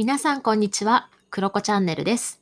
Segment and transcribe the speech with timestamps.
[0.00, 2.40] 皆さんこんにちは、クロコチャンネルです。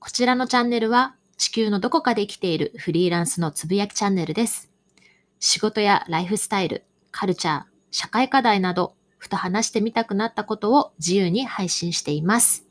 [0.00, 4.68] こちらのチャンネルは地球のどこかで生きているフリーランスのつぶやきチャンネルです。
[5.38, 12.66] 仕事やライフスタイル、カルチャー、社会課題など、ふと話してみたくなったことを自由に配信しています。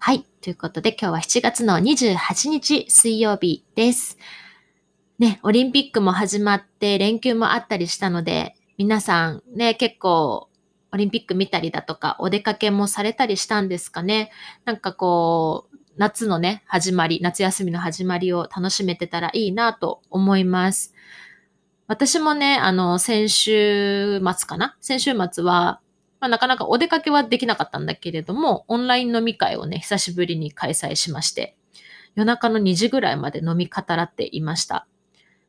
[0.00, 0.26] はい。
[0.40, 4.18] ということで今日は7月の28日水曜日です。
[5.20, 10.48] ね、オリンピックも始まって連休もあったりしたので、皆さんね、結構
[10.96, 14.30] オリンピック見たりだとか、お出かけもされたりしたんですかね。
[14.64, 20.94] なんかこう、夏のね、始まり、夏休みの始まりを楽しめてたらいいなと思います。
[21.86, 24.74] 私もね、あの、先週末かな？
[24.80, 25.80] 先週末は、
[26.18, 31.58] まあ、なかなかお出かけはできなかったんだけれども、オンライン飲み会をね、久しぶりに開催しまして、
[32.14, 34.86] 夜中の2時ぐらいまで飲み語らっていました。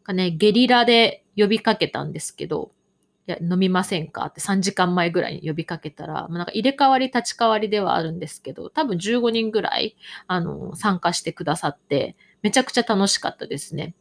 [0.04, 2.72] かね、ゲリラで呼びかけたんですけど、
[3.32, 4.26] や、飲みませんか？
[4.26, 9.96] って3時間前ぐらいに呼びかけたら、まあ、なんか入れ替わり立ち替わりではあるんですけど、多分15人ぐらい、
[10.28, 13.94] あの、参加してくださって、めちゃくちゃ楽しかったですね。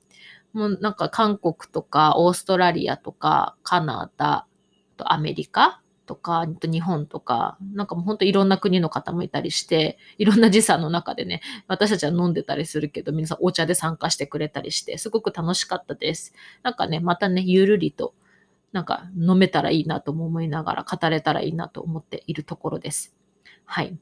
[0.53, 4.47] もうなんか韓国とかオーストラリアとかカナダ
[4.97, 16.33] とアメリカとか、日本とか、なんかもう本当いろんな国の方もいたりして、いろんな時差の中でね、私たちは飲んでたりするけど、皆さんお茶で参加してくれたりして、すごく楽しかったです。
[16.63, 18.15] なんかね、またね、ゆるりと、
[18.73, 23.15] なんか飲めたらいいなとも思いながら語れたらいいなと思っているところです。
[23.65, 23.99] はい。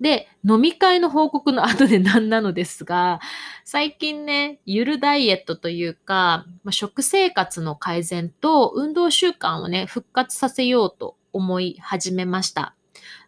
[0.00, 3.20] で、飲み会の報告の後で何なのですが、
[3.64, 12.74] 最近ね、ゆるダイエットというか、まあ、食生活の改善と運動習慣をね、復活させようと思い始めました。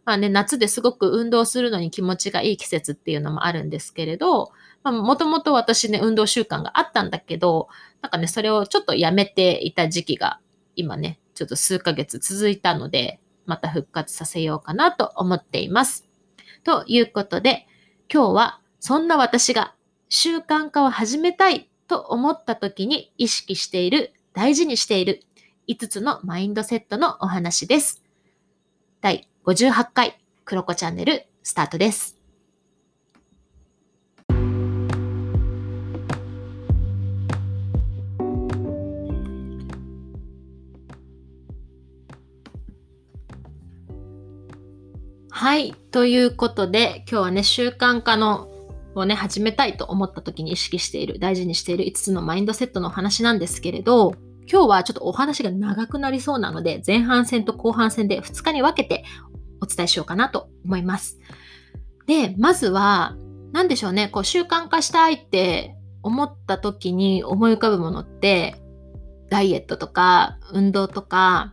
[0.05, 4.53] まあね、夏ですごく運動するのに気持ちがいい季節っていうのもあるんですけれど、
[4.85, 7.69] もともと私ね、運動習慣があったんだけど、
[8.03, 10.41] なんかね、それをちょっとやめていた時期が
[10.77, 16.07] 今ね、ちょっと数ヶ月続いたので、また復活させようかなと思っています。
[16.65, 17.67] ということで、
[18.13, 19.75] 今日はそんな私が
[20.09, 25.23] 習慣化を始めたいと思った時に意識している、大事にしている
[25.69, 28.03] 5つのマインドセットのお話です。
[29.01, 32.16] 第58回クロコチャンネルスタートです。
[45.39, 45.75] はい。
[45.91, 48.49] ということで、今日はね、習慣化の
[48.95, 54.15] をね、始めたいと思った時に意識している、大事にしている5つのマインドセットのお話なんですけれど、
[54.51, 59.05] 今日はちょっとお話が長くなりそうなので、前半戦と後半戦で2日に分けて
[59.61, 61.19] お伝えしようかなと思います。
[62.07, 63.15] で、まずは、
[63.53, 68.57] 何でしょうね、こう習慣化したいって思った時に思い浮かぶものって、
[69.29, 71.53] ダイエットとか、運動とか、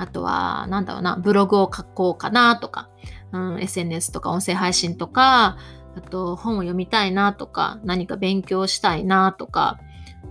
[0.00, 2.88] あとは、なんだろうな、ブログを書こうかなとか、
[3.32, 5.56] うん、SNS とか音声配信とか、
[5.96, 9.78] あと本を読みたいなとか、何か勉強したいなとか、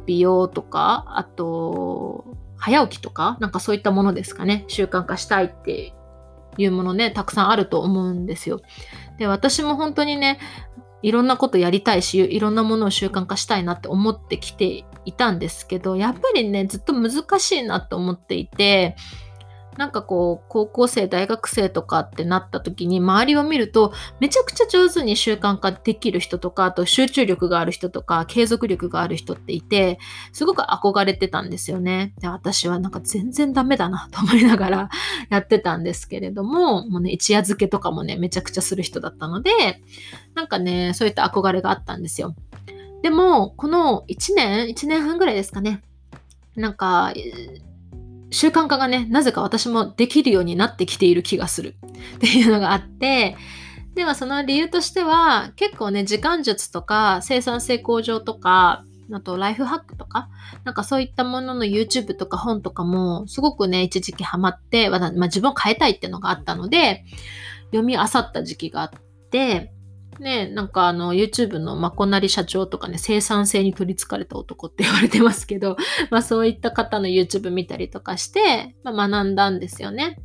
[0.06, 2.26] 美容とか、あと、
[2.58, 4.66] 早起きとか、なんかそういったものですかね。
[4.68, 5.94] 習慣化したいって
[6.58, 8.62] いうものね、たくさんあると思うんですよ。
[9.18, 10.40] で、私も本当にね、
[11.02, 18.96] いろんなことやりたいし、いろんなものを習慣化したいなって思ってきていたんですけど、やっぱりね、ずっと難しいなと思っていて、
[19.80, 29.98] なんかこう、高校生、大学生とかってなった時に、周りを見ると、めちゃくちゃ上手に習慣化できる人とか、あと集中力がある人とか、継続力がある人っていて、
[30.34, 32.14] すごく憧れてたんですよね。
[32.20, 34.90] で、私はなんか全然ダメだなと思いながら
[35.32, 39.50] やってたんですけれども、もうね、一夜漬けとかもね、めちゃくちゃする人だったので、
[40.36, 42.36] なんかね、そういった憧れがあったんですよ。
[43.02, 45.82] でも、この1年、1年半ぐらいですかね。
[46.58, 47.14] なんか、
[48.32, 51.76] 習慣化がね、なぜか私もできるようになってきている気がする。
[52.18, 53.36] っていうのがあって、
[53.96, 60.30] ではその理由としては、結構ね、時間術とか生産性向上とか、あとライフハックとか、
[60.64, 67.04] なんかそういったものの YouTube とか本とかもすごくね、一時期ハマって、まあ、自分を変えたいっていうのがあったので、
[67.72, 68.90] 読み漁った時期があっ
[69.32, 69.74] て、
[70.20, 75.78] ね、なんかあの YouTube のまこなり社長とかね、生産性に取り憑かれた男って言われてますけど、
[76.12, 80.20] まあそういった方の YouTube 見たりとかして、まあ、学んだんですよね。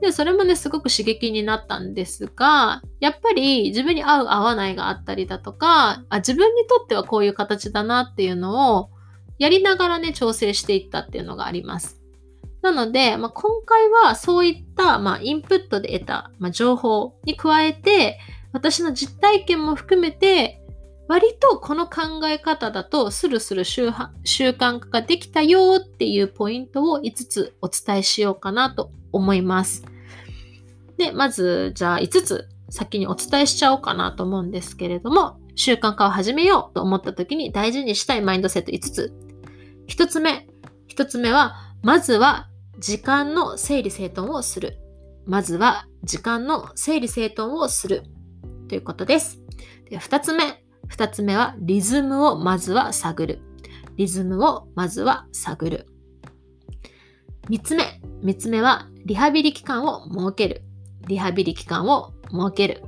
[0.00, 8.90] で、それもね、すごく刺激になったんですが、やっぱり自分に合う合わないがあったりだとか、あ自分にとってはこういう形だなっていうのを
[9.38, 12.00] やりながらね、調整していったっていうのがあります。
[12.62, 18.18] なので、まあ、今回はそういった、まあ、インプットで得た、まあ、情報に加えて、
[18.52, 20.62] 私の実体験も含めて、
[21.08, 29.84] 割とこの考え方だとスルスル習慣化ができたよっていうポイントを5つお伝えしようかなと思います。
[30.98, 39.12] で、まず、じゃあ5つ先にお伝えしちゃおうかなと思うんですけれども、習慣化を始めようと思った時に大事にしたいマインドセット5つ。
[39.88, 40.46] 1つ目。
[40.88, 42.48] 1つ目は、まずは
[42.78, 44.78] 時間の整理整頓をする。
[45.26, 48.04] まずは時間の整理整頓をする。
[48.70, 49.40] ということです。
[49.90, 50.62] で2つ目。
[50.90, 53.42] 2つ目はリズムをまずは探る。
[53.96, 55.88] リズムをまずは探る。
[57.48, 58.00] 3つ目。
[58.22, 60.62] 3つ目はリハビリ期間を設ける。
[61.08, 62.84] リハビリ期間を設ける。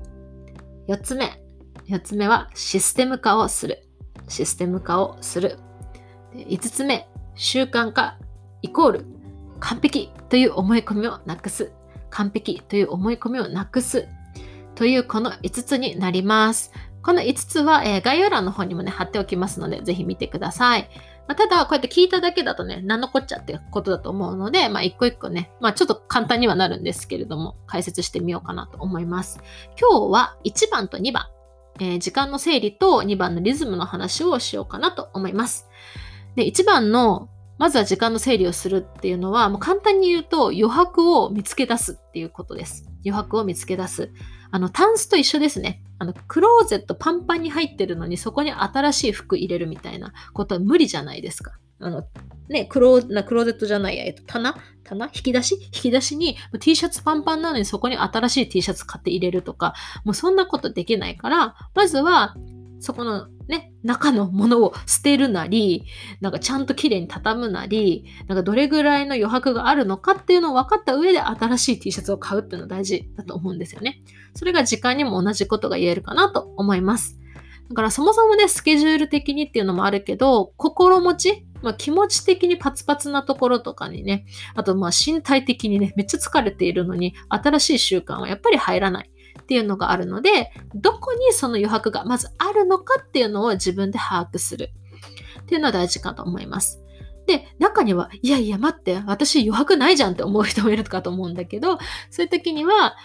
[0.87, 1.43] 4つ目。
[1.88, 3.82] 4つ目はシステム化をする。
[4.29, 5.58] システム化をする。
[6.32, 7.08] 5つ目。
[7.34, 8.19] 習慣化
[8.62, 9.06] イコール
[9.58, 11.73] 完璧という思い込みをなくす。
[12.11, 14.06] 完璧という思い込みをなくす。
[14.74, 16.72] というこの5つになります。
[17.02, 20.88] この5つは、えー、概要欄の方にもね、貼っておきますので、ぜひ見てください。
[21.26, 29.40] まあ、ただ、こうやって聞いただけだとね、何のこっちゃってことだと思うので、まあ、一個一個ね、まあ、ちょっと簡単にはなるんですけれども、解説してみようかなと思います。
[29.80, 31.26] 今日は1番と2番、
[31.80, 35.69] えー、時間の整理と2番のリズムの話をしようかなと思います。
[36.36, 37.28] で、1番の
[37.58, 42.84] まずは時間の整理をするっていうのは、もう簡単に言うと余白を見つけ出すっていうことです。
[43.04, 44.10] 余白を見つけ出す。
[44.52, 45.82] あの、タンスと一緒ですね。
[45.99, 51.52] あの、クローゼットパンパンに入ってるのに、そこに新しい服入れるみたいなことは無理じゃないですか。
[51.81, 52.04] あの、
[52.49, 54.54] ね、クロー、クローゼットじゃないや、えっと、棚？
[54.84, 55.06] 棚？
[55.06, 55.54] 引き出し？
[55.54, 62.37] 引き出しに T シャツパンパンなのにそこに新しい T シャツ買って入れるとか、もうそんなことできないから、まずは
[62.82, 65.84] そこのね、中のものを捨てるなり、
[66.20, 74.00] なんかちゃんときれいに畳むなり、なんかどれぐらいの余白があるのかっていうのを分かった上で新しい T シャツを買うっていうのは大事だと思うんですよね。
[74.34, 77.19] それが時間にも同じことが言えるかなと思います。
[77.69, 89.11] だからそもそもね、スケジュール的にっていうのもあるけど、心持ち、まあ、気持ち的にパツパツなところとかにね、あとまあ身体的にね、めっちゃ疲れているのに、新しい習慣はやっぱり入らない。
[89.40, 94.73] っていうのがあるので、どこにその余白がまずあるのかっていうのを自分で把握する
[95.43, 96.82] っていうのは大事かと思います。
[97.26, 101.79] で、中には、いやいや待って、私余白ないじゃんって思う人もいるかと思うんだけど、
[102.11, 102.96] そういう時には、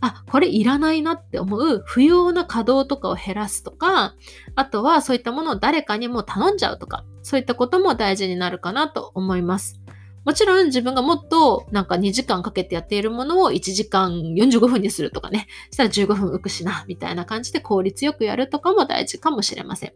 [0.00, 4.14] あ、これいらないなって思う不要な稼働とかを減らすとか、
[4.54, 9.80] あとはそういったものを誰かにも頼んじゃうとか、そういったことも大事になるかなと思います。
[10.24, 19.92] もちろん自分がもっとなんか2時間かけてやっているものを1時間45分にするとかね、したら15分浮くしな、みたいな感じで効率よくやるとかも大事かもしれません。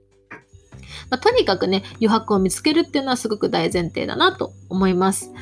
[1.10, 5.32] まあ、とにかくね、余白を見つけるっていうのはすごく大前提だなと思います。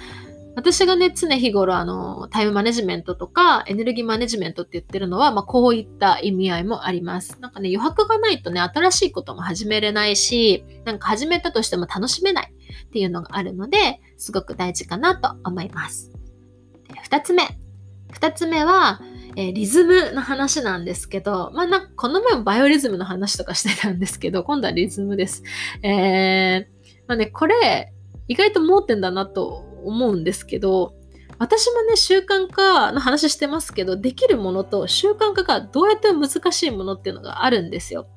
[0.56, 7.38] 私がね、常日頃、あの、タイムマネジメントとか、エネルギーマネジメントって言ってるのは、まあ、こういった意味合いもあります。
[7.42, 12.54] なんかね、余白がないとね、新しいことも始めれないし、なんか始めたとしても楽しめない
[12.86, 16.10] っていうのがあるので、すごく大事かなと思います。
[17.02, 17.42] 二つ目。
[18.12, 19.00] 二つ目は、
[19.36, 25.42] えー、リズムの話なんですけど、まあなんかこの前もバイオリズムの話とかしてたんですけど、今度はリズムです。
[25.82, 27.92] えー、まあね、これ、
[28.28, 30.94] 意外と盲点だなと思うんですけど、
[31.38, 38.08] 私もね、習慣化の話してますけど、できるものと習慣化がどうやって難しいものっていうのがあるんですよ。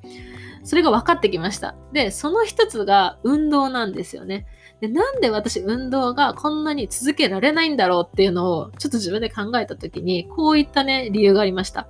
[0.64, 1.76] それが分かってきました。
[1.92, 4.46] で、その一つが運動なんですよね。
[4.80, 11.86] で、なんで私運動がこんなに続けられないんだろうっていうのをちょっと自分で考えた時に、こういったね、理由がありました。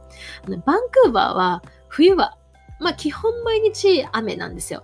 [0.48, 2.36] バンクーバーは冬は、
[2.80, 4.82] まあ基本毎日雨なんですよ。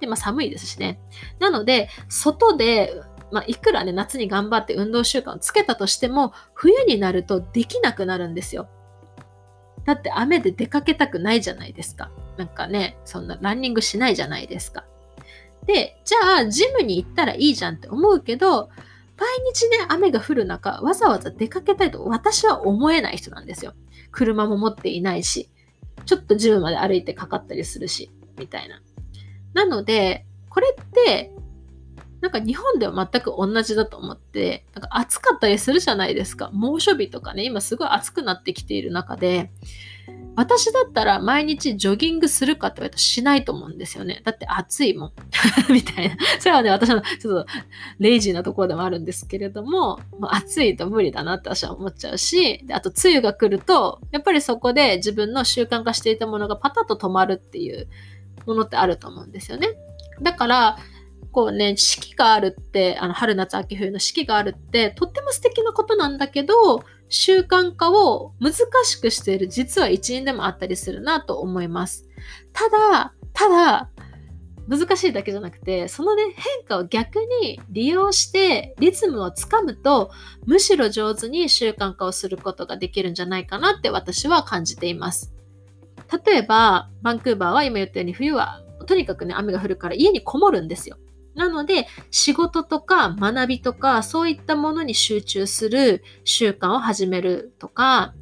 [0.00, 1.00] で、まあ寒いですしね。
[1.38, 3.02] なので、外で
[3.34, 8.68] まあ、いくらね、夏に頑張って運動習慣をつけたとしても、冬になるとできなくなるんですよ。
[9.84, 12.10] だって雨で出かけたくないじゃないですか。
[12.36, 14.84] なんかね、そんなランニングしないじゃないですか。
[15.66, 18.68] で、じゃあ、ジムに行ったらいいじゃんって思うけど、
[19.16, 23.74] 毎日ね、雨が降る中、わざわざ出かけたいと私は思えない人なんですよ。
[24.10, 25.48] 車も持っていないし、
[26.04, 28.82] ちょっとジムまで歩いてかかったりするし、みたいな。
[29.54, 31.32] なので、これって
[32.24, 36.48] なんか日本では全く同じだと思って、なんか暑かったりするじゃないですか。
[36.54, 39.50] 猛暑日とかね、今すごい暑くなってきている中で、
[40.36, 44.20] 私だったら毎日ジョギングするかって言われたらしないと思うんですよね。
[44.24, 45.12] だって暑いもん。
[45.72, 46.16] みたいな。
[46.40, 47.46] それはね、私のちょっと
[47.98, 57.88] レイジーなところでもあるんですけれども、もう暑いと無理だなって私は思っちゃうし、であと梅雨が来ると、やっぱりそこで自分の習慣化していたものがパタッと止まるっていう
[58.46, 59.68] ものってあると思うんですよね。
[60.20, 60.78] だから、
[61.34, 68.54] 構ね、四季があるって、あの春夏秋冬の四季があるって、とっても素敵なことなんだけど、習慣化を難
[68.84, 72.08] しくしている実は一因でもあったりするなと思います。
[72.52, 73.88] ただ、ただ、
[74.66, 80.10] 難しいだけじゃなくてそのね変化を逆に利用してリズムをつかむと
[80.46, 85.34] むしろ上手に習慣化をすることができるんじゃないかなって私は感じています
[86.24, 90.96] 例えばバンクーバーは今言ったように冬はとにかくね雨が降るから家にこもるんですよ
[91.34, 98.14] なので仕事とか学びとかそういったものに集中する習慣を始めるとか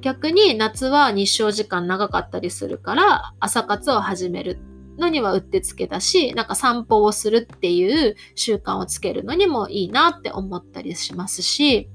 [0.00, 4.58] 逆に夏は日照時間長かったりするから朝活を始める
[4.98, 11.90] のにはうってつけだし、なんか散歩をするっていう習慣をつけるのにもいいなって思ったりしますし、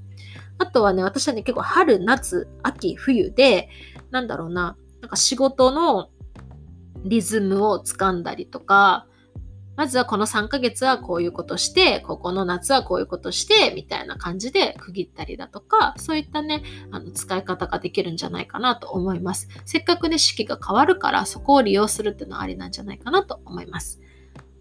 [0.58, 3.68] あとはね、私はね、結構春、夏、秋、冬で、
[4.10, 6.10] なんだろうな、なんか仕事の
[7.04, 9.06] リズムをつかんだりとか、
[9.76, 19.48] まずはこの3ヶ月はこういうことして、ここの夏はこういうことして、みたいな感じで区切ったりだとか、そういったね、あの使い方ができるんじゃないかなと思います。
[19.64, 24.00] せっかくね、四季が変わるから、そこを利用するっていうのはありなんじゃないかなと思います。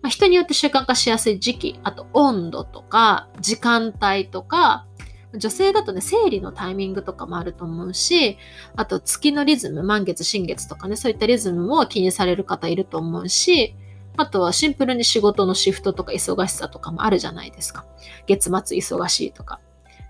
[0.02, 4.88] まあ、人によって習慣化しやすい時期、あと温度とか、時間帯とか、
[5.34, 8.38] 女性だとね、生理のタイミングとかもあると思うし、
[8.76, 13.76] あと月のリズム、満月、新月とかね、そういったリズムも気にされる方いると思うし、
[14.18, 17.86] あとはシンプルに仕事のシフトとか忙しさとかもあるじゃないですか。
[18.28, 19.60] 月末忙しいとか、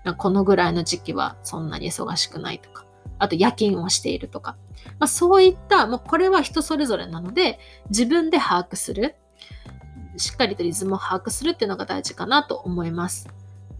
[0.04, 2.84] かこのぐらいの時期はそんなに忙しくないとか、
[3.18, 4.56] あと夜勤をしているとか、
[4.98, 9.14] まあ、そういった、もうこれは人それぞれなので、自分で把握する。
[10.16, 13.28] しっかりとリズムを把握するっていうのが大事かなと思います。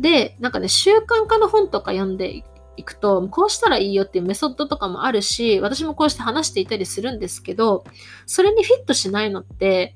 [0.01, 2.43] で、なんかね、習慣化の本とか読んで
[2.77, 7.85] いくと、こうしたらいいよっていうメソッドとかもあるし、私もこうして話していたりするんですけど、
[8.27, 9.95] それにフィットしないのって、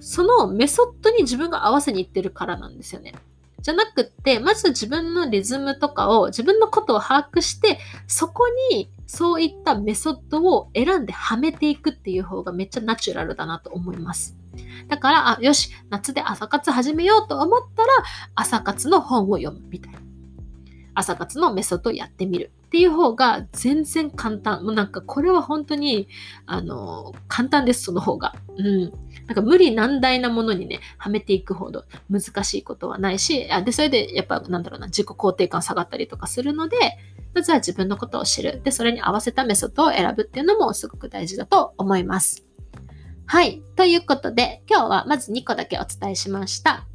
[0.00, 3.14] そのメソッドに自分が合わせにいってるからなんですよね。
[3.60, 14.36] じゃなくって、まず自分のリズムとかを、自分のことを把握して、そこにそういったメソッドを選んではめていくっていう方がめっちゃナチュラルだなと思います。
[14.88, 17.88] だから、あ、よし、夏で朝活始めようと思ったら、
[18.34, 20.09] 朝活の本を読むみたいな。
[21.00, 24.62] 朝活のメソッドをやってみるっていう方が全然簡単。
[24.62, 26.08] もうなんかこれは本当に、
[26.46, 28.34] あの、簡単です、その方が。
[28.56, 28.92] うん。
[29.26, 36.76] なんか無理難題なものにね、はめていくほど難しいことはないし、あで、それでやっぱなんだろうな、自己肯定感下がったりとかするので、
[37.34, 38.60] まずは自分のことを知る。
[38.62, 42.44] で、それに合わせたメソッドを選ぶっていうのもすごく大事だと思います。
[43.26, 43.62] はい。
[43.76, 46.86] ということで、今日はまず2個だけお伝えしました。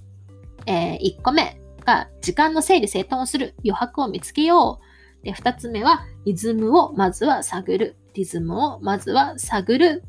[0.66, 4.80] えー、1個目が、時間の整理整頓をする余白を見つけよ
[5.22, 5.26] う。
[5.26, 7.96] で、2つ目は、リズムをまずは探る。
[8.14, 10.04] リズムをまずは探る。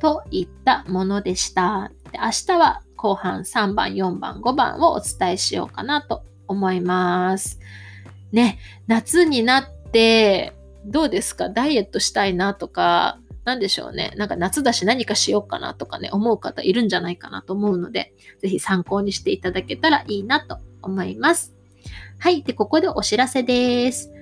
[0.00, 1.92] といったものでした。
[2.10, 7.60] で明日は後半3番、4番、5番をお伝えしようかなと思います。
[8.32, 8.58] ね、
[8.88, 11.50] 夏になってどうですか？
[11.50, 14.12] ダイエットしたいなとか、なんでしょうね。
[14.16, 21.54] なんか夏だし何かしようかなとかね、思う方いるんじゃないかなと思うので、ぜひ参考にしていただけたらいいなと思います。
[22.18, 22.42] はい。
[22.42, 24.12] で、ここでお知らせです。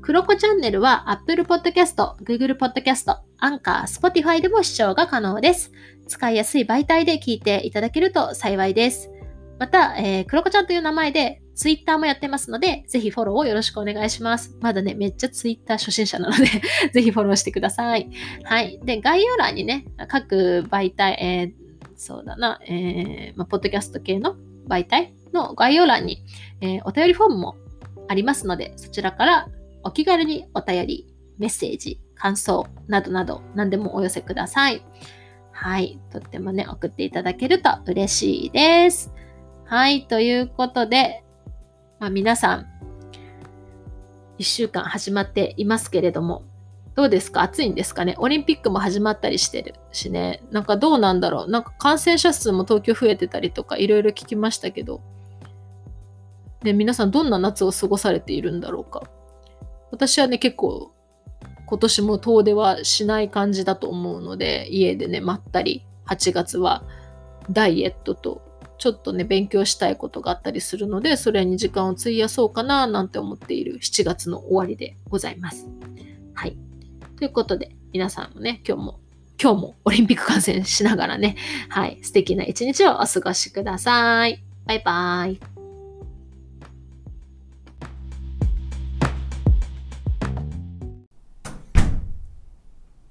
[0.00, 5.72] クロコチャンネルは Apple Podcast、Google Podcast、Anchor、Spotify でも視聴が可能です。
[6.06, 9.10] 使いやすい媒体で聞いていただけると幸いです。
[9.58, 14.56] また、えー、クロコちゃんという名前で Twitter もやってますので、ぜひフォローをよろしくお願いします。
[14.60, 16.46] まだね、めっちゃ Twitter 初心者なので
[16.94, 18.08] ぜひフォローしてください。
[18.44, 18.78] はい。
[18.84, 24.36] で、概要欄にね、各媒体、えー、そうだな、えー、まあ、ポッドキャスト系の
[24.68, 26.24] 媒体の概要欄に、
[26.60, 27.56] えー、お便りフォームも
[28.08, 29.48] ありますので、そちらから
[29.82, 34.82] お気軽にお便り、メッセージ、感想などなど何でもお寄せください。
[35.52, 36.00] はい。
[36.10, 39.12] とってもね、送っていただけると嬉しいです。
[39.64, 40.06] はい。
[40.06, 41.24] ということで、
[42.00, 42.66] まあ、皆さん、
[44.38, 46.44] 1週間始まっていますけれども、
[46.94, 47.42] どうですか？
[47.42, 48.16] 暑いんですかね？
[48.18, 50.42] オリンピックも始まったりしてるしね。
[50.50, 51.50] なんかどうなんだろう？
[51.50, 55.00] なんか感染者数も東京増えてたりとかいろいろ聞きましたけど、
[56.62, 59.02] ね、皆さんどんな夏を過ごされているんだろうか
[59.90, 60.92] 私はね、結構
[61.66, 66.82] 今年も遠出はしない感じだと思うので、家でね、まったり、8月は
[67.50, 68.42] ダイエットと、
[68.78, 75.68] ちょっとね、勉強したいことがあったりするので、それに時間を費やそうかな、なんて思っている7月の終わりでございます。
[76.32, 76.56] はい。
[77.18, 79.00] ということで、皆さんもね、今日も、
[79.40, 81.36] 今日もオリンピック観戦しながらね、
[81.68, 84.42] はい、素敵な一日をお過ごしください。
[84.64, 85.57] バイバーイ。